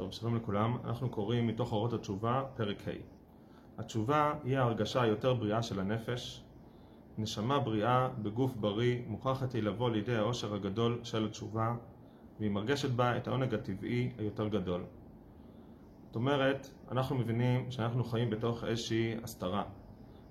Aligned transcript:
טוב, 0.00 0.12
שלום 0.12 0.36
לכולם. 0.36 0.76
אנחנו 0.84 1.10
קוראים 1.10 1.46
מתוך 1.46 1.72
אורות 1.72 1.92
התשובה, 1.92 2.44
פרק 2.56 2.88
ה'. 2.88 2.90
התשובה 3.78 4.34
היא 4.44 4.58
ההרגשה 4.58 5.02
היותר 5.02 5.34
בריאה 5.34 5.62
של 5.62 5.80
הנפש. 5.80 6.44
נשמה 7.18 7.58
בריאה 7.58 8.08
בגוף 8.22 8.56
בריא 8.56 9.02
מוכרחת 9.06 9.52
היא 9.52 9.62
לבוא 9.62 9.90
לידי 9.90 10.16
העושר 10.16 10.54
הגדול 10.54 11.00
של 11.02 11.24
התשובה, 11.24 11.74
והיא 12.38 12.50
מרגשת 12.50 12.90
בה 12.90 13.16
את 13.16 13.28
העונג 13.28 13.54
הטבעי 13.54 14.10
היותר 14.18 14.48
גדול. 14.48 14.84
זאת 16.06 16.16
אומרת, 16.16 16.70
אנחנו 16.90 17.16
מבינים 17.16 17.70
שאנחנו 17.70 18.04
חיים 18.04 18.30
בתוך 18.30 18.64
איזושהי 18.64 19.14
הסתרה. 19.22 19.64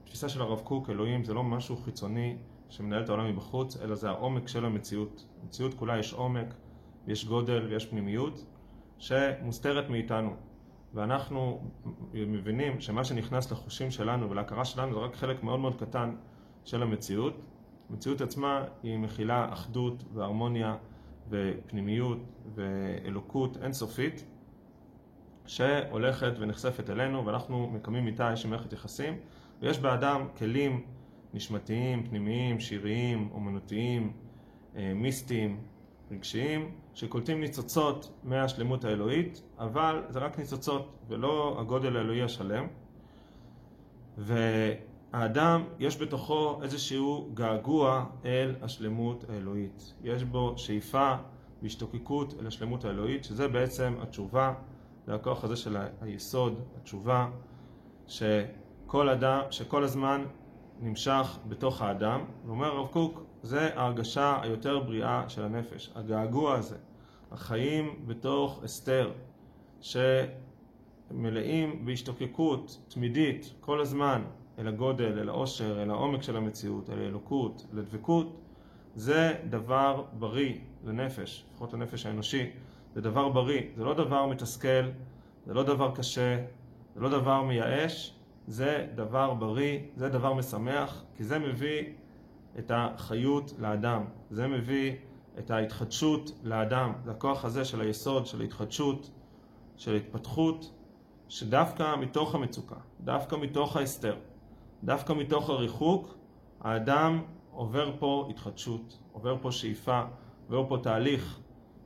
התפיסה 0.04 0.30
של 0.30 0.42
הרב 0.42 0.60
קוק, 0.60 0.90
אלוהים, 0.90 1.24
זה 1.24 1.34
לא 1.34 1.44
משהו 1.44 1.78
חיצוני 1.78 2.38
שמנהל 2.70 3.04
את 3.04 3.10
העולם 3.10 3.30
מבחוץ, 3.30 3.78
אלא 3.78 3.96
זה 3.96 4.10
העומק 4.10 4.48
של 4.48 4.66
המציאות. 4.66 5.26
במציאות 5.44 5.74
כולה 5.74 6.00
יש 6.00 6.14
עומק, 6.14 6.54
יש 7.08 7.26
גודל 7.26 7.66
ויש 7.70 7.86
פנימיות, 7.86 8.46
שמוסתרת 9.00 9.90
מאיתנו. 9.90 10.36
ואנחנו 10.94 11.62
מבינים 12.14 12.80
שמה 12.80 13.04
שנכנס 13.04 13.52
לחושים 13.52 13.92
שלנו 13.92 14.30
ולהכרה 14.30 14.66
שלנו 14.66 14.94
זה 14.94 15.00
רק 15.00 15.16
חלק 15.16 15.44
מאוד 15.44 15.60
מאוד 15.60 15.80
קטן 15.80 16.16
של 16.66 16.84
המציאות. 16.84 17.42
המציאות 17.90 18.22
עצמה 18.22 18.64
היא 18.84 18.98
מכילה 18.98 19.54
אחדות 19.54 20.04
והרמוניה 20.14 20.76
ופנימיות 21.30 22.18
ואלוקות 22.56 23.58
אינסופית 23.64 24.26
שהולכת 25.46 26.34
ונחשפת 26.40 26.90
אלינו 26.90 27.26
ואנחנו 27.26 27.70
מקיימים 27.70 28.08
איתה 28.08 28.30
איזושהי 28.30 28.50
מערכת 28.50 28.74
יחסים 28.74 29.18
ויש 29.62 29.80
באדם 29.80 30.28
כלים 30.38 30.86
נשמתיים, 31.34 32.08
פנימיים, 32.08 32.60
שיריים, 32.60 33.30
אומנותיים, 33.34 34.14
אה, 34.76 34.94
מיסטיים, 34.96 35.62
רגשיים, 36.12 36.72
שקולטים 36.94 37.42
ניצוצות 37.42 38.12
מהשלמות 38.24 38.86
האלוהית, 38.86 39.42
אבל 39.60 40.04
זה 40.10 40.20
רק 40.20 40.40
ניצוצות 40.40 40.96
ולא 41.08 41.58
הגודל 41.60 41.98
האלוהי 41.98 42.24
השלם. 42.24 42.68
והאדם, 44.18 45.64
יש 45.80 46.02
בתוכו 46.02 46.60
איזשהו 46.64 47.30
געגוע 47.34 48.06
אל 48.26 48.56
השלמות 48.62 49.26
האלוהית. 49.30 49.94
יש 50.04 50.24
בו 50.24 50.54
שאיפה 50.58 51.16
והשתוקקות 51.62 52.34
אל 52.40 52.48
השלמות 52.48 52.86
האלוהית, 52.86 53.24
שזה 53.24 53.48
בעצם 53.48 53.96
התשובה, 54.02 54.54
זה 55.06 55.16
הכוח 55.16 55.44
הזה 55.44 55.56
של 55.56 55.78
היסוד, 56.02 56.60
התשובה, 56.78 57.30
שכל 58.08 59.10
אדם, 59.10 59.42
שכל 59.50 59.84
הזמן 59.84 60.26
נמשך 60.80 61.38
בתוך 61.48 61.82
האדם, 61.82 62.22
ואומר 62.46 62.68
הרב 62.68 62.88
קוק, 62.88 63.24
זה 63.44 63.76
ההרגשה 63.76 64.40
היותר 64.42 64.80
בריאה 64.80 65.30
של 65.30 65.44
הנפש, 65.44 65.92
הגעגוע 65.96 66.56
הזה, 66.56 66.78
החיים 67.32 67.96
בתוך 68.08 68.64
אסתר, 68.66 69.12
שמלאים 69.82 71.86
בהשתוקקות 71.86 72.82
תמידית 72.88 73.54
כל 73.60 73.82
הזמן 73.82 74.22
אל 74.60 74.68
הגודל, 74.68 75.20
אל 75.20 75.30
העושר, 75.30 75.84
אל 75.84 75.90
העומק 75.90 76.24
של 76.24 76.38
המציאות, 76.38 76.90
אל 76.90 77.00
האלוקות, 77.00 77.66
אל 77.74 77.80
הדבקות, 77.80 78.40
זה 78.96 79.34
דבר 79.50 80.04
בריא 80.14 80.54
לנפש, 80.86 81.46
לפחות 81.54 81.74
לנפש 81.74 82.06
האנושי, 82.06 82.50
זה 82.96 83.02
דבר 83.02 83.30
בריא, 83.30 83.62
זה 83.76 83.84
לא 83.84 83.94
דבר 83.94 84.26
מתסכל, 84.26 84.90
זה 85.46 85.54
לא 85.54 85.64
דבר 85.64 85.96
קשה, 85.96 86.38
זה 86.96 87.02
לא 87.02 87.10
דבר 87.10 87.44
מייאש, 87.44 88.14
זה 88.48 88.88
דבר 88.96 89.34
בריא, 89.34 89.80
זה 89.96 90.10
דבר 90.10 90.34
משמח, 90.34 91.04
כי 91.18 91.24
זה 91.24 91.40
מביא 91.40 91.84
את 92.60 92.72
החיות 92.76 93.54
לאדם, 93.60 94.06
זה 94.30 94.48
מביא 94.48 94.96
את 95.40 95.52
ההתחדשות 95.52 96.32
לאדם, 96.44 96.94
זה 97.04 97.12
הכוח 97.12 97.46
הזה 97.46 97.66
של 97.66 97.82
היסוד, 97.82 98.26
של 98.26 98.42
ההתחדשות, 98.42 99.12
של 99.78 99.94
ההתפתחות, 99.94 100.74
שדווקא 101.30 101.96
מתוך 101.96 102.36
המצוקה, 102.36 102.76
דווקא 103.02 103.36
מתוך 103.36 103.76
ההסתר, 103.78 104.16
דווקא 104.84 105.14
מתוך 105.14 105.50
הריחוק, 105.50 106.16
האדם 106.62 107.22
עובר 107.52 107.92
פה 108.00 108.28
התחדשות, 108.30 109.00
עובר 109.12 109.38
פה 109.42 109.52
שאיפה, 109.52 110.02
עובר 110.48 110.70
פה 110.70 110.78
תהליך 110.84 111.40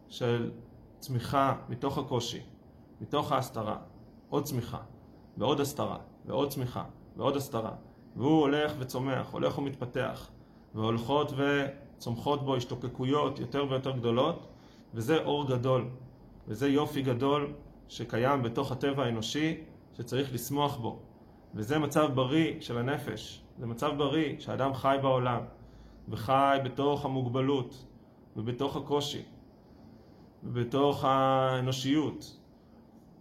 של 0.10 0.52
צמיחה 1.00 1.56
מתוך 1.70 1.98
הקושי, 1.98 2.42
מתוך 3.02 3.32
ההסתרה, 3.32 3.78
עוד 4.30 4.44
צמיחה, 4.44 4.80
ועוד 5.38 5.60
הסתרה, 5.60 5.98
ועוד 6.26 6.50
צמיחה, 6.50 6.84
ועוד 7.18 7.36
הסתרה, 7.36 7.72
והוא 8.16 8.42
הולך 8.42 8.74
וצומח, 8.80 9.32
הולך 9.32 9.58
ומתפתח, 9.58 10.30
והולכות 10.76 11.34
וצומחות 11.38 12.46
בו 12.46 12.56
השתוקקויות 12.56 13.40
יותר 13.40 13.66
ויותר 13.70 13.92
גדולות, 13.92 14.48
וזה 14.94 15.24
אור 15.24 15.48
גדול, 15.48 15.86
וזה 16.48 16.68
יופי 16.68 17.02
גדול 17.02 17.54
שקיים 17.88 18.44
בתוך 18.44 18.72
הטבע 18.72 19.04
האנושי 19.04 19.58
שצריך 19.98 20.34
לשמוח 20.34 20.78
בו, 20.78 21.00
וזה 21.56 21.80
מצב 21.80 22.10
בריא 22.16 22.62
של 22.62 22.78
הנפש, 22.78 23.42
זה 23.58 23.68
מצב 23.68 23.92
בריא 23.98 24.40
שאדם 24.40 24.74
חי 24.74 24.98
בעולם, 25.02 25.42
וחי 26.10 26.58
בתוך 26.64 27.06
המוגבלות, 27.06 27.86
ובתוך 28.38 28.76
הקושי, 28.76 29.22
ובתוך 30.44 31.04
האנושיות, 31.06 32.38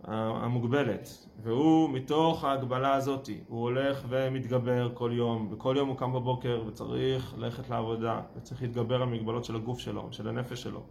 המוגבלת, 0.05 1.27
והוא 1.43 1.91
מתוך 1.91 2.45
ההגבלה 2.45 2.95
הזאת, 2.95 3.29
הוא 3.49 3.61
הולך 3.63 4.05
ומתגבר 4.09 4.91
כל 4.95 5.11
יום, 5.15 5.49
וכל 5.51 5.75
יום 5.79 5.89
הוא 5.89 5.97
קם 5.97 6.13
בבוקר 6.13 6.63
וצריך 6.67 7.35
ללכת 7.39 7.71
לעבודה, 7.71 8.21
וצריך 8.37 8.63
להתגבר 8.63 9.03
על 9.03 9.09
מגבלות 9.09 9.45
של 9.45 9.57
הגוף 9.57 9.79
שלו, 9.79 10.09
של 10.11 10.29
הנפש 10.29 10.63
שלו, 10.63 10.83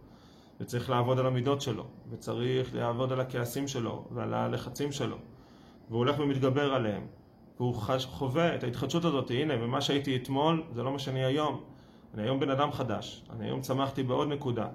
וצריך 0.60 0.90
לעבוד 0.90 1.18
על 1.18 1.26
המידות 1.26 1.60
שלו, 1.60 1.84
וצריך 2.10 2.74
לעבוד 2.74 3.12
על 3.12 3.20
הכעסים 3.20 3.68
שלו 3.68 4.04
ועל 4.10 4.34
הלחצים 4.34 4.92
שלו, 4.92 5.16
והוא 5.88 5.98
הולך 5.98 6.18
ומתגבר 6.18 6.74
עליהם, 6.74 7.06
והוא 7.60 7.74
חווה 8.04 8.54
את 8.54 8.64
ההתחדשות 8.64 9.04
הזאת, 9.04 9.30
הנה, 9.30 9.54
ומה 9.60 9.80
שהייתי 9.80 10.16
אתמול 10.16 10.62
זה 10.74 10.82
לא 10.82 10.92
מה 10.92 10.98
שאני 10.98 11.24
היום, 11.24 11.60
אני 12.14 12.22
היום 12.22 12.40
בן 12.40 12.50
אדם 12.50 12.72
חדש, 12.72 13.24
אני 13.30 13.44
היום 13.44 13.60
צמחתי 13.60 14.02
בעוד 14.02 14.28
נקודה 14.28 14.66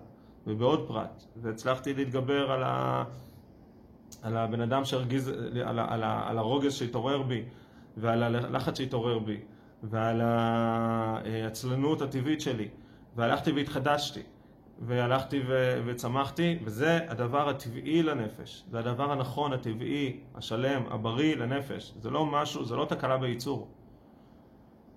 ובעוד 0.48 0.88
פרט, 0.88 1.24
והצלחתי 1.42 1.94
להתגבר 1.94 2.52
על 2.52 2.64
ה... 2.64 3.04
על 4.22 4.38
הבן 4.38 4.62
אדם 4.62 4.86
שהרגיז, 4.86 5.28
על, 5.66 5.80
על, 5.80 6.04
על 6.04 6.38
הרוגז 6.38 6.74
שהתעורר 6.74 7.22
בי, 7.22 7.44
ועל 7.98 8.24
הלחץ 8.24 8.78
שהתעורר 8.78 9.20
בי, 9.20 9.38
ועל 9.84 10.22
העצלנות 10.22 12.02
הטבעית 12.02 12.42
שלי, 12.42 12.68
והלכתי 13.16 13.52
והתחדשתי, 13.52 14.22
והלכתי 14.80 15.42
ו, 15.48 15.82
וצמחתי, 15.86 16.60
וזה 16.64 17.00
הדבר 17.08 17.50
הטבעי 17.50 18.04
לנפש, 18.04 18.64
זה 18.72 18.80
הדבר 18.80 19.12
הנכון, 19.12 19.54
הטבעי, 19.54 20.20
השלם, 20.36 20.84
הבריא 20.90 21.36
לנפש, 21.36 21.94
זה 22.00 22.10
לא 22.10 22.26
משהו, 22.26 22.66
זה 22.66 22.76
לא 22.76 22.86
תקלה 22.86 23.18
בייצור. 23.18 23.68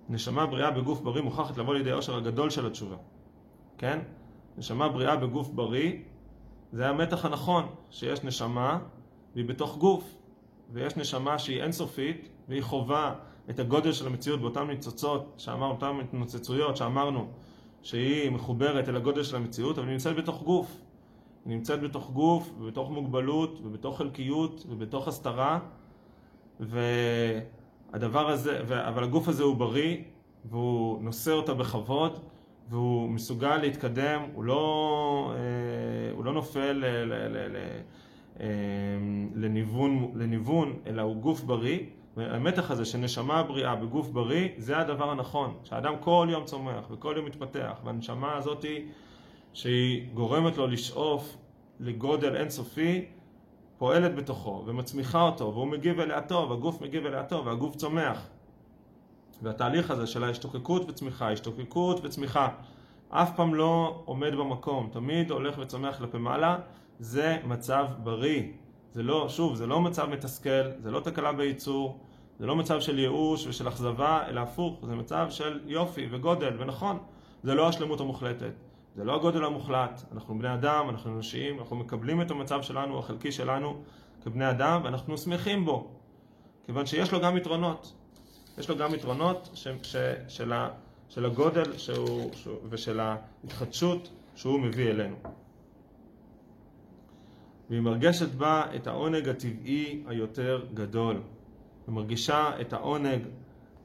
נשמה 0.08 0.46
בריאה 0.46 0.70
בגוף 0.70 1.00
בריא 1.00 1.22
מוכרחת 1.22 1.58
לבוא 1.58 1.74
לידי 1.74 1.90
העושר 1.90 2.16
הגדול 2.16 2.50
של 2.50 2.66
התשובה, 2.66 2.96
כן? 3.78 3.98
נשמה 4.58 4.88
בריאה 4.88 5.16
בגוף 5.16 5.48
בריא 5.48 5.92
זה 6.72 6.88
המתח 6.88 7.24
הנכון, 7.24 7.66
שיש 7.90 8.24
נשמה 8.24 8.78
והיא 9.34 9.44
בתוך 9.44 9.78
גוף, 9.78 10.16
ויש 10.72 10.96
נשמה 10.96 11.38
שהיא 11.38 11.62
אינסופית, 11.62 12.28
והיא 12.48 12.62
חווה 12.62 13.14
את 13.50 13.58
הגודל 13.58 13.92
של 13.92 14.06
המציאות 14.06 14.40
באותן 14.40 14.66
ניצוצות, 14.66 15.34
שאמר, 15.36 15.66
אותן 15.66 15.96
התנוצצויות 16.00 16.76
שאמרנו, 16.76 17.26
שהיא 17.82 18.30
מחוברת 18.30 18.88
אל 18.88 18.96
הגודל 18.96 19.22
של 19.22 19.36
המציאות, 19.36 19.78
אבל 19.78 19.86
היא 19.86 19.92
נמצאת 19.92 20.16
בתוך 20.16 20.42
גוף. 20.42 20.80
היא 21.46 21.56
נמצאת 21.56 21.80
בתוך 21.80 22.10
גוף, 22.10 22.50
ובתוך 22.58 22.90
מוגבלות, 22.90 23.60
ובתוך 23.62 23.98
חלקיות, 23.98 24.66
ובתוך 24.68 25.08
הסתרה, 25.08 25.58
והדבר 26.60 28.30
הזה, 28.30 28.60
אבל 28.60 29.04
הגוף 29.04 29.28
הזה 29.28 29.42
הוא 29.42 29.56
בריא, 29.56 29.96
והוא 30.44 31.02
נושא 31.02 31.32
אותה 31.32 31.54
בכבוד, 31.54 32.18
והוא 32.68 33.08
מסוגל 33.08 33.56
להתקדם, 33.56 34.22
הוא 34.34 34.44
לא, 34.44 35.32
אה, 35.34 36.12
הוא 36.12 36.24
לא 36.24 36.32
נופל 36.32 36.72
ל, 36.72 36.84
ל, 36.84 37.12
ל, 37.28 37.56
לניוון, 39.34 40.12
לניוון, 40.14 40.76
אלא 40.86 41.02
הוא 41.02 41.16
גוף 41.16 41.42
בריא. 41.42 41.78
והמתח 42.16 42.70
הזה 42.70 42.84
של 42.84 42.98
נשמה 42.98 43.42
בריאה 43.42 43.76
בגוף 43.76 44.08
בריא, 44.08 44.48
זה 44.56 44.78
הדבר 44.78 45.10
הנכון. 45.10 45.54
שהאדם 45.64 45.94
כל 46.00 46.28
יום 46.30 46.44
צומח 46.44 46.90
וכל 46.90 47.14
יום 47.16 47.26
מתפתח, 47.26 47.80
והנשמה 47.84 48.36
הזאת 48.36 48.64
שהיא 49.52 50.08
גורמת 50.14 50.56
לו 50.56 50.66
לשאוף 50.66 51.36
לגודל 51.80 52.36
אינסופי, 52.36 53.04
פועלת 53.78 54.14
בתוכו 54.14 54.62
ומצמיחה 54.66 55.22
אותו, 55.22 55.52
והוא 55.54 55.66
מגיב 55.66 56.00
אליה 56.00 56.20
טוב, 56.20 56.52
הגוף 56.52 56.82
מגיב 56.82 57.06
אליה 57.06 57.22
טוב, 57.22 57.46
והגוף 57.46 57.76
צומח. 57.76 58.28
והתהליך 59.42 59.90
הזה 59.90 60.06
של 60.06 60.24
ההשתוקקות 60.24 60.90
וצמיחה, 60.90 61.32
השתוקקות 61.32 62.00
וצמיחה, 62.02 62.48
אף 63.08 63.36
פעם 63.36 63.54
לא 63.54 64.02
עומד 64.04 64.34
במקום, 64.34 64.88
תמיד 64.92 65.30
הולך 65.30 65.58
וצומח 65.58 65.98
כלפי 65.98 66.18
מעלה, 66.18 66.58
זה 67.00 67.38
מצב 67.44 67.86
בריא. 68.02 68.42
זה 68.92 69.02
לא, 69.02 69.28
שוב, 69.28 69.54
זה 69.54 69.66
לא 69.66 69.80
מצב 69.80 70.08
מתסכל, 70.08 70.70
זה 70.82 70.90
לא 70.90 71.00
תקלה 71.00 71.32
בייצור, 71.32 71.98
זה 72.38 72.46
לא 72.46 72.56
מצב 72.56 72.80
של 72.80 72.98
ייאוש 72.98 73.46
ושל 73.46 73.68
אכזבה, 73.68 74.24
אלא 74.28 74.40
הפוך, 74.40 74.80
זה 74.86 74.94
מצב 74.94 75.26
של 75.30 75.60
יופי 75.66 76.06
וגודל, 76.10 76.56
ונכון, 76.58 76.98
זה 77.42 77.54
לא 77.54 77.68
השלמות 77.68 78.00
המוחלטת, 78.00 78.52
זה 78.96 79.04
לא 79.04 79.14
הגודל 79.14 79.44
המוחלט, 79.44 80.02
אנחנו 80.12 80.38
בני 80.38 80.54
אדם, 80.54 80.88
אנחנו 80.88 81.10
אנושיים, 81.10 81.58
אנחנו 81.58 81.76
מקבלים 81.76 82.22
את 82.22 82.30
המצב 82.30 82.62
שלנו, 82.62 82.98
החלקי 82.98 83.32
שלנו, 83.32 83.82
כבני 84.24 84.50
אדם, 84.50 84.80
ואנחנו 84.84 85.18
שמחים 85.18 85.64
בו, 85.64 85.88
כיוון 86.66 86.86
שיש 86.86 87.12
לו 87.12 87.20
גם 87.20 87.36
יתרונות. 87.36 87.92
יש 88.58 88.68
לו 88.68 88.76
גם 88.76 88.94
יתרונות 88.94 89.50
ש, 89.54 89.68
ש, 89.82 89.96
של, 90.28 90.52
ה, 90.52 90.68
של 91.08 91.24
הגודל 91.24 91.78
שהוא, 91.78 92.30
שהוא, 92.32 92.56
ושל 92.70 93.00
ההתחדשות 93.00 94.10
שהוא 94.34 94.60
מביא 94.60 94.90
אלינו. 94.90 95.16
והיא 97.70 97.80
מרגשת 97.80 98.34
בה 98.34 98.64
את 98.76 98.86
העונג 98.86 99.28
הטבעי 99.28 100.02
היותר 100.06 100.64
גדול. 100.74 101.16
היא 101.86 101.94
מרגישה 101.94 102.50
את 102.60 102.72
העונג 102.72 103.22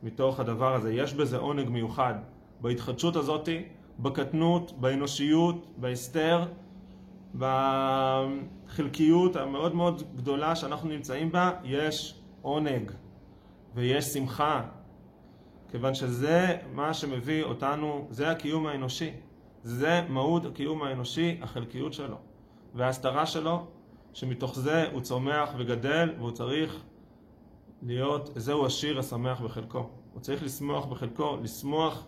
מתוך 0.04 0.40
הדבר 0.40 0.74
הזה. 0.76 0.94
יש 0.94 1.14
בזה 1.14 1.38
עונג 1.38 1.70
מיוחד. 1.70 2.14
בהתחדשות 2.62 3.16
הזאתי, 3.16 3.64
בקטנות, 4.00 4.72
באנושיות, 4.80 5.68
בהסתר, 5.78 6.46
בחלקיות 8.68 9.36
המאוד 9.36 9.76
מאוד 9.76 10.04
גדולה 10.16 10.56
שאנחנו 10.56 10.90
נמצאים 10.90 11.32
בה, 11.32 11.52
יש 11.64 12.22
עונג 12.42 12.92
ויש 13.76 14.06
שמחה, 14.06 14.62
כיוון 15.72 15.94
שזה 15.94 16.58
מה 16.74 16.94
שמביא 16.94 17.44
אותנו, 17.44 18.08
זה 18.10 18.32
הקיום 18.32 18.68
האנושי. 18.68 19.12
זה 19.64 20.02
מהות 20.10 20.46
הקיום 20.46 20.84
האנושי, 20.84 21.38
החלקיות 21.42 21.94
שלו. 21.94 22.18
וההסתרה 22.76 23.26
שלו, 23.26 23.68
שמתוך 24.14 24.60
זה 24.60 24.92
הוא 24.92 25.02
צומח 25.02 25.50
וגדל, 25.58 26.14
והוא 26.18 26.32
צריך 26.32 26.84
להיות, 27.82 28.30
זהו 28.36 28.66
השיר 28.66 29.00
השמח 29.00 29.42
בחלקו. 29.42 29.90
הוא 30.14 30.22
צריך 30.22 30.44
לשמוח 30.44 30.86
בחלקו, 30.86 31.38
לשמוח 31.44 32.06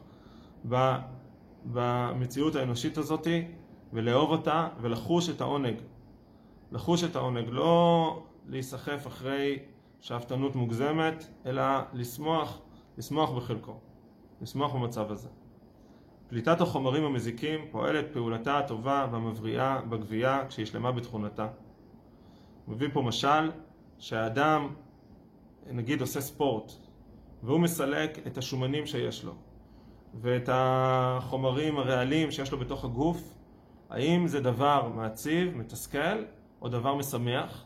במציאות 1.66 2.56
האנושית 2.56 2.98
הזאת, 2.98 3.28
ולאהוב 3.94 4.32
אותה, 4.32 4.68
ולחוש 4.82 5.30
את 5.30 5.42
העונג. 5.42 5.76
לחוש 6.72 7.04
את 7.04 7.16
העונג, 7.16 7.46
לא 7.50 8.24
להיסחף 8.48 9.08
אחרי 9.08 9.60
שאפתנות 10.00 10.56
מוגזמת, 10.56 11.28
אלא 11.46 11.64
לשמוח, 11.94 12.60
לשמוח 12.98 13.30
בחלקו, 13.30 13.80
לשמוח 14.42 14.74
במצב 14.74 15.12
הזה. 15.12 15.30
פליטת 16.30 16.62
החומרים 16.62 17.04
המזיקים 17.04 17.60
פועלת 17.72 18.06
פעולתה 18.14 18.60
הטובה 18.60 19.08
והמבריאה 19.12 19.82
בגבייה 19.82 20.46
כשהיא 20.50 20.66
שלמה 20.66 20.92
בתכונתה. 20.92 21.48
מביא 22.68 22.88
פה 22.94 23.02
משל 23.02 23.52
שהאדם, 24.00 24.74
נגיד, 25.72 26.02
עושה 26.02 26.22
ספורט, 26.22 26.72
והוא 27.44 27.60
מסלק 27.60 28.28
את 28.28 28.38
השומנים 28.38 28.86
שיש 28.86 29.24
לו, 29.24 29.34
ואת 30.22 30.50
החומרים 30.52 31.78
הרעלים 31.78 32.32
שיש 32.32 32.52
לו 32.52 32.58
בתוך 32.58 32.86
הגוף, 32.86 33.34
האם 33.90 34.28
זה 34.28 34.40
דבר 34.40 34.90
מעציב, 34.96 35.58
מתסכל, 35.58 36.24
או 36.62 36.70
דבר 36.70 36.96
משמח? 36.96 37.64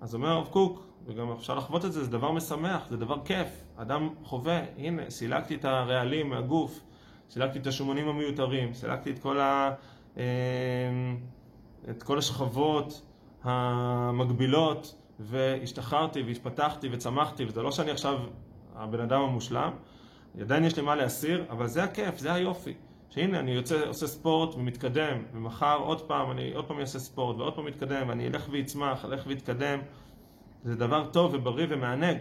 אז 0.00 0.14
אומר 0.14 0.28
הרב 0.28 0.46
קוק, 0.46 0.86
וגם 1.06 1.30
אפשר 1.32 1.54
לחוות 1.54 1.84
את 1.84 1.92
זה, 1.92 2.04
זה 2.04 2.10
דבר 2.10 2.32
משמח, 2.32 2.88
זה 2.88 2.96
דבר 2.96 3.24
כיף. 3.24 3.48
אדם 3.76 4.08
חווה, 4.22 4.62
הנה, 4.76 5.10
סילקתי 5.10 5.54
את 5.54 5.64
הרעלים 5.64 6.30
מהגוף, 6.30 6.80
סילקתי 7.30 7.58
את 7.58 7.66
השומנים 7.66 8.08
המיותרים, 8.08 8.74
סילקתי 8.74 9.10
את 9.10 9.18
כל, 9.18 9.40
ה, 9.40 9.74
אה, 10.16 10.24
את 11.90 12.02
כל 12.02 12.18
השכבות 12.18 13.02
המקבילות, 13.42 14.94
והשתחררתי 15.20 16.22
והשפתחתי 16.22 16.88
וצמחתי, 16.92 17.44
וזה 17.44 17.62
לא 17.62 17.70
שאני 17.70 17.90
עכשיו 17.90 18.18
הבן 18.74 19.00
אדם 19.00 19.20
המושלם, 19.20 19.72
עדיין 20.40 20.64
יש 20.64 20.76
לי 20.76 20.82
מה 20.82 20.94
להסיר, 20.94 21.44
אבל 21.50 21.66
זה 21.66 21.84
הכיף, 21.84 22.18
זה 22.18 22.32
היופי. 22.32 22.74
שהנה 23.10 23.38
אני 23.38 23.50
יוצא, 23.50 23.88
עושה 23.88 24.06
ספורט 24.06 24.54
ומתקדם, 24.54 25.22
ומחר 25.34 25.78
עוד 25.78 26.00
פעם 26.00 26.30
אני 26.30 26.52
עוד 26.52 26.64
פעם 26.64 26.80
אעשה 26.80 26.98
ספורט 26.98 27.36
ועוד 27.36 27.54
פעם 27.54 27.64
מתקדם, 27.64 28.08
ואני 28.08 28.26
אלך 28.26 28.46
ויצמח, 28.50 29.04
אלך 29.04 29.22
ויתקדם. 29.26 29.78
זה 30.64 30.74
דבר 30.76 31.04
טוב 31.04 31.34
ובריא 31.34 31.66
ומענג. 31.70 32.18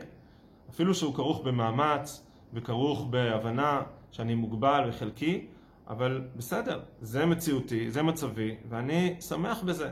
אפילו 0.69 0.95
שהוא 0.95 1.15
כרוך 1.15 1.41
במאמץ 1.43 2.27
וכרוך 2.53 3.07
בהבנה 3.09 3.81
שאני 4.15 4.35
מוגבל 4.35 4.89
וחלקי, 4.89 5.47
אבל 5.87 6.21
בסדר, 6.35 6.81
זה 7.01 7.25
מציאותי, 7.25 7.91
זה 7.91 8.03
מצבי, 8.03 8.55
ואני 8.69 9.15
שמח 9.21 9.63
בזה. 9.63 9.89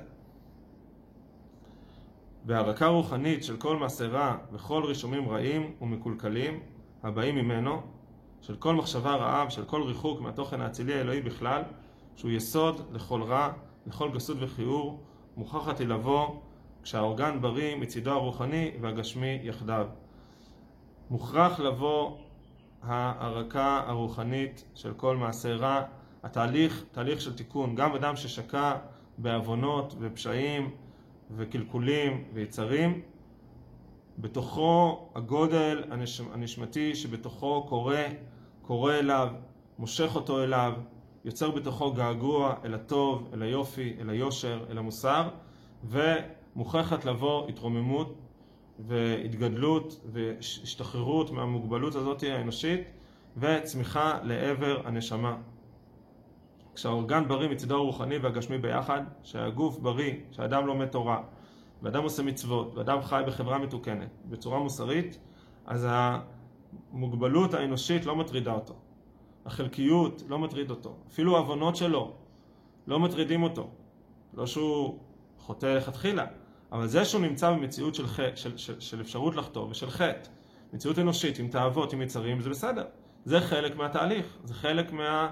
והרקה 2.46 2.88
רוחנית 2.88 3.44
של 3.44 3.58
כל 3.58 3.78
מעשה 3.78 4.08
רע 4.08 4.38
וכל 4.52 4.84
רישומים 4.86 5.30
רעים 5.30 5.72
ומקולקלים 5.82 6.60
הבאים 7.04 7.36
ממנו, 7.36 7.82
של 8.42 8.56
כל 8.56 8.76
מחשבה 8.76 9.16
רעה 9.16 9.46
ושל 9.48 9.66
כל 9.66 9.84
ריחוק 9.84 10.22
מהתוכן 10.22 10.62
האצילי 10.62 10.94
האלוהי 10.94 11.22
בכלל, 11.22 11.62
שהוא 12.16 12.32
יסוד 12.32 12.82
לכל 12.92 13.24
רע, 13.24 13.54
לכל 13.88 14.12
גסות 14.12 14.38
וכיעור, 14.40 15.04
מוכרחת 15.38 15.80
היא 15.80 15.88
לבוא 15.88 16.36
כשהאורגן 16.84 17.42
בריא 17.42 17.76
מצידו 17.76 18.12
הרוחני 18.12 18.72
והגשמי 18.82 19.40
יחדיו. 19.44 19.88
מוכרח 21.10 21.60
לבוא 21.60 22.18
ההרקה 22.84 23.84
הרוחנית 23.88 24.66
של 24.76 24.94
כל 24.94 25.18
מעשה 25.18 25.56
רע, 25.56 25.84
התהליך, 26.24 26.84
תהליך 26.92 27.22
של 27.22 27.36
תיקון. 27.36 27.76
גם 27.76 27.96
אדם 27.96 28.16
ששקע 28.16 28.78
בעוונות 29.18 29.96
ופשעים 30.00 30.72
וקלקולים 31.36 32.24
ויצרים, 32.34 33.02
בתוכו 34.18 35.10
הגודל 35.16 35.84
הנשמתי 36.34 36.96
שבתוכו 36.96 37.66
קורא, 37.70 37.98
קורא 38.62 38.94
אליו, 38.94 39.28
מושך 39.80 40.16
אותו 40.16 40.44
אליו, 40.44 40.74
יוצר 41.26 41.52
בתוכו 41.52 41.92
געגוע 41.94 42.56
אל 42.66 42.74
הטוב, 42.74 43.30
אל 43.34 43.42
היופי, 43.42 43.94
אל 44.02 44.10
היושר, 44.10 44.66
אל 44.70 44.78
המוסר, 44.78 45.30
ומוכרחת 45.84 47.06
לבוא 47.06 47.48
התרוממות 47.50 48.16
והתגדלות 48.88 50.00
והשתחררות 50.06 51.32
מהמוגבלות 51.32 51.96
הזאת 51.96 52.24
האנושית 52.24 52.82
וצמיחה 53.38 54.20
לעבר 54.24 54.82
הנשמה. 54.86 55.38
כשהאורגן 56.76 57.28
בריא 57.28 57.50
מצידו 57.50 57.76
הרוחני 57.76 58.18
והגשמי 58.18 58.58
ביחד, 58.58 59.02
שהגוף 59.24 59.78
בריא, 59.78 60.14
שהאדם 60.32 60.68
לומד 60.68 60.86
תורה, 60.86 61.24
ואדם 61.82 62.04
עושה 62.04 62.24
מצוות, 62.24 62.76
ואדם 62.76 63.02
חי 63.02 63.24
בחברה 63.28 63.58
מתוקנת, 63.58 64.10
בצורה 64.26 64.60
מוסרית, 64.60 65.18
אז 65.66 65.88
המוגבלות 65.90 67.54
האנושית 67.54 68.06
לא 68.06 68.16
מטרידה 68.16 68.54
אותו. 68.54 68.74
החלקיות 69.46 70.24
לא 70.28 70.40
מטריד 70.40 70.70
אותו. 70.70 70.96
אפילו 71.08 71.36
העוונות 71.36 71.76
שלו 71.76 72.12
לא 72.88 73.00
מטרידים 73.00 73.44
אותו. 73.44 73.70
לא 74.34 74.48
שהוא 74.48 75.00
חוטא 75.40 75.66
לכתחילה, 75.66 76.26
אבל 76.74 76.88
זה 76.88 77.06
שהוא 77.06 77.22
נמצא 77.22 77.52
במציאות 77.52 77.96
של, 77.96 78.08
ח... 78.08 78.20
של, 78.36 78.58
של, 78.58 78.80
של 78.80 79.02
אפשרות 79.02 79.36
לחטוא 79.36 79.68
ושל 79.70 79.90
חטא, 79.90 80.30
מציאות 80.74 81.00
אנושית 81.00 81.40
עם 81.40 81.48
תאוות, 81.48 81.94
עם 81.94 82.02
יצרים, 82.02 82.42
זה 82.42 82.50
בסדר. 82.50 82.86
זה 83.26 83.42
חלק 83.42 83.76
מהתהליך, 83.76 84.38
זה 84.44 84.54
חלק 84.54 84.92
מה... 84.92 85.30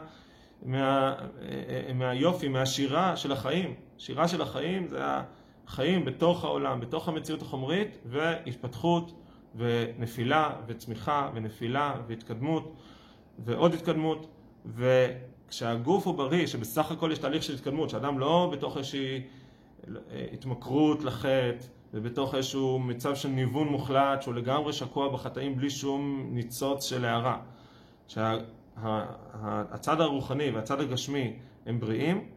מה, 0.66 1.16
מהיופי, 1.96 2.48
מהשירה 2.48 3.18
של 3.18 3.32
החיים. 3.32 3.74
שירה 3.98 4.28
של 4.28 4.42
החיים 4.42 4.88
זה 4.88 5.00
החיים 5.68 6.06
בתוך 6.06 6.44
העולם, 6.44 6.80
בתוך 6.80 7.08
המציאות 7.08 7.42
החומרית, 7.42 7.98
והתפתחות 8.06 9.14
ונפילה 9.56 10.50
וצמיחה 10.68 11.30
ונפילה 11.34 11.96
והתקדמות 12.08 12.76
ועוד 13.40 13.74
התקדמות. 13.74 14.28
וכשהגוף 14.66 16.08
הוא 16.08 16.16
בריא, 16.16 16.48
שבסך 16.48 16.92
הכל 16.92 17.10
יש 17.12 17.20
תהליך 17.20 17.44
של 17.44 17.54
התקדמות, 17.54 17.90
שאדם 17.90 18.20
לא 18.20 18.50
בתוך 18.52 18.78
איזושהי 18.78 19.22
התמכרות 20.34 21.04
לחטא 21.04 21.66
ובתוך 21.94 22.36
איזשהו 22.36 22.80
מצב 22.80 23.16
של 23.16 23.30
ניוון 23.30 23.68
מוחלט 23.68 24.22
שהוא 24.22 24.34
לגמרי 24.34 24.74
שקוע 24.74 25.10
בחטאים 25.10 25.56
בלי 25.56 25.70
שום 25.70 26.30
ניצוץ 26.32 26.86
של 26.86 27.06
הערה. 27.06 27.38
שהצד 28.08 30.02
הרוחני 30.02 30.52
והצד 30.52 30.82
הגשמי 30.82 31.34
הם 31.66 31.80
בריאים, 31.80 32.28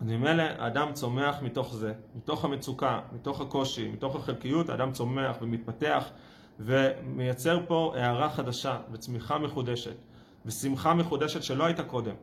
אז 0.00 0.06
ממילא 0.06 0.42
האדם 0.42 0.92
צומח 0.92 1.42
מתוך 1.42 1.74
זה, 1.74 1.92
מתוך 2.14 2.44
המצוקה, 2.44 3.00
מתוך 3.12 3.40
הקושי, 3.40 3.88
מתוך 3.88 4.16
החלקיות, 4.16 4.68
האדם 4.68 4.92
צומח 4.92 5.36
ומתפתח 5.40 6.10
ומייצר 6.60 7.60
פה 7.68 7.92
הערה 7.96 8.30
חדשה 8.30 8.78
וצמיחה 8.92 9.38
מחודשת 9.38 9.96
ושמחה 10.46 10.94
מחודשת 10.94 11.42
שלא 11.42 11.64
הייתה 11.64 11.82
קודם. 11.82 12.14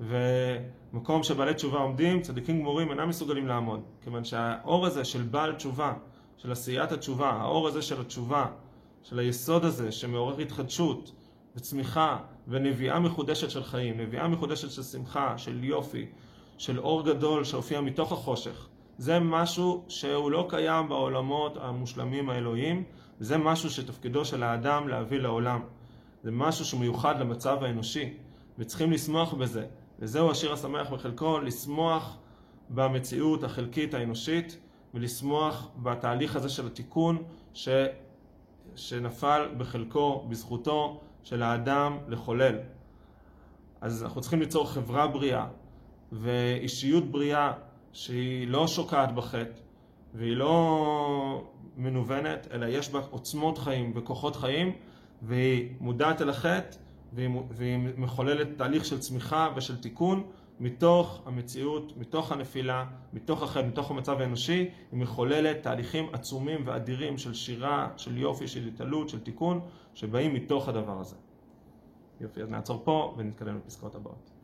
ומקום 0.00 1.22
שבעלי 1.22 1.54
תשובה 1.54 1.78
עומדים, 1.78 2.22
צדיקים 2.22 2.60
גמורים 2.60 2.90
אינם 2.90 3.08
מסוגלים 3.08 3.46
לעמוד, 3.46 3.80
כיוון 4.02 4.24
שהאור 4.24 4.86
הזה 4.86 5.04
של 5.04 5.22
בעל 5.22 5.54
תשובה, 5.54 5.92
של 6.36 6.52
עשיית 6.52 6.92
התשובה, 6.92 7.30
האור 7.30 7.68
הזה 7.68 7.82
של 7.82 8.00
התשובה, 8.00 8.46
של 9.02 9.18
היסוד 9.18 9.64
הזה 9.64 9.92
שמעורר 9.92 10.38
התחדשות 10.38 11.12
וצמיחה 11.56 12.18
ונביאה 12.48 13.00
מחודשת 13.00 13.50
של 13.50 13.64
חיים, 13.64 14.00
נביאה 14.00 14.28
מחודשת 14.28 14.70
של 14.70 14.82
שמחה, 14.82 15.38
של 15.38 15.64
יופי, 15.64 16.06
של 16.58 16.78
אור 16.78 17.04
גדול 17.04 17.44
שהופיע 17.44 17.80
מתוך 17.80 18.12
החושך. 18.12 18.68
זה 18.98 19.18
משהו 19.18 19.84
שהוא 19.88 20.30
לא 20.30 20.46
קיים 20.48 20.88
בעולמות 20.88 21.56
המושלמים 21.60 22.30
האלוהיים, 22.30 22.84
זה 23.20 23.38
משהו 23.38 23.70
שתפקידו 23.70 24.24
של 24.24 24.42
האדם 24.42 24.88
להביא 24.88 25.18
לעולם. 25.18 25.60
זה 26.22 26.30
משהו 26.30 26.64
שמיוחד 26.64 27.20
למצב 27.20 27.62
האנושי, 27.62 28.14
וצריכים 28.58 28.92
לשמוח 28.92 29.34
בזה, 29.34 29.66
וזהו 29.98 30.30
השיר 30.30 30.52
השמח 30.52 30.90
בחלקו, 30.90 31.38
לשמוח 31.40 32.16
במציאות 32.70 33.44
החלקית 33.44 33.94
האנושית 33.94 34.58
ולשמוח 34.94 35.68
בתהליך 35.76 36.36
הזה 36.36 36.48
של 36.48 36.66
התיקון 36.66 37.22
ש... 37.54 37.68
שנפל 38.76 39.48
בחלקו, 39.58 40.24
בזכותו 40.28 41.00
של 41.22 41.42
האדם 41.42 41.98
לחולל. 42.08 42.58
אז 43.80 44.02
אנחנו 44.04 44.20
צריכים 44.20 44.40
ליצור 44.40 44.70
חברה 44.70 45.06
בריאה 45.06 45.46
ואישיות 46.12 47.10
בריאה 47.10 47.52
שהיא 47.92 48.48
לא 48.48 48.66
שוקעת 48.66 49.14
בחטא 49.14 49.60
והיא 50.14 50.36
לא 50.36 51.44
מנוונת, 51.76 52.48
אלא 52.52 52.66
יש 52.66 52.90
בה 52.90 53.00
עוצמות 53.10 53.58
חיים 53.58 53.92
וכוחות 53.94 54.36
חיים 54.36 54.72
והיא 55.22 55.68
מודעת 55.80 56.22
אל 56.22 56.30
החטא 56.30 56.76
והיא, 57.16 57.28
והיא 57.50 57.78
מחוללת 57.96 58.48
תהליך 58.58 58.84
של 58.84 58.98
צמיחה 58.98 59.52
ושל 59.56 59.76
תיקון 59.76 60.26
מתוך 60.60 61.22
המציאות, 61.26 61.96
מתוך 61.96 62.32
הנפילה, 62.32 62.84
מתוך 63.12 63.42
החטא, 63.42 63.66
מתוך 63.66 63.90
המצב 63.90 64.20
האנושי, 64.20 64.70
היא 64.92 65.00
מחוללת 65.00 65.62
תהליכים 65.62 66.06
עצומים 66.12 66.62
ואדירים 66.64 67.18
של 67.18 67.34
שירה, 67.34 67.88
של 67.96 68.18
יופי, 68.18 68.48
של 68.48 68.66
התעלות, 68.66 69.08
של 69.08 69.20
תיקון, 69.20 69.60
שבאים 69.94 70.34
מתוך 70.34 70.68
הדבר 70.68 71.00
הזה. 71.00 71.16
יופי, 72.20 72.42
אז 72.42 72.48
נעצור 72.48 72.80
פה 72.84 73.14
ונתקדם 73.18 73.56
לפסקאות 73.56 73.94
הבאות. 73.94 74.35